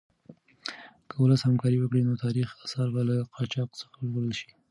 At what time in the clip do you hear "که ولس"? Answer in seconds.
1.09-1.41